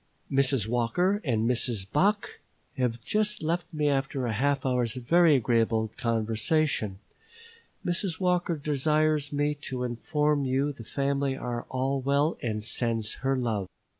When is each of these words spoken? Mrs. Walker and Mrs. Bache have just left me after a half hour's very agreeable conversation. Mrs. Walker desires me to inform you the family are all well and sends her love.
Mrs. 0.31 0.67
Walker 0.67 1.21
and 1.23 1.47
Mrs. 1.47 1.85
Bache 1.87 2.39
have 2.75 3.03
just 3.05 3.43
left 3.43 3.71
me 3.71 3.87
after 3.87 4.25
a 4.25 4.33
half 4.33 4.65
hour's 4.65 4.95
very 4.95 5.35
agreeable 5.35 5.91
conversation. 5.95 6.97
Mrs. 7.85 8.19
Walker 8.19 8.57
desires 8.57 9.31
me 9.31 9.53
to 9.53 9.83
inform 9.83 10.43
you 10.43 10.73
the 10.73 10.83
family 10.83 11.37
are 11.37 11.67
all 11.69 12.01
well 12.01 12.35
and 12.41 12.63
sends 12.63 13.13
her 13.21 13.37
love. 13.37 13.67